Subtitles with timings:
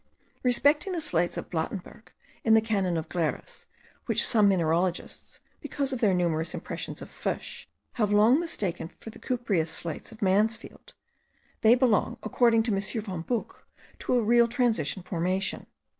[0.41, 2.11] Respecting the slates of Blattenberg,
[2.43, 3.67] in the canton of Glaris
[4.07, 7.69] which some mineralogists, because of their numerous impressions of fish,
[8.01, 10.95] have long mistaken for the cupreous slates of Mansfeld,
[11.61, 12.79] they belong, according to M.
[13.03, 13.63] von Buch,
[13.99, 15.67] to a real transition formation.